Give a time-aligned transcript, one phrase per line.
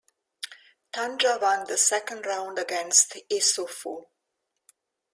[0.91, 4.07] Tandja won the second round against Issoufou.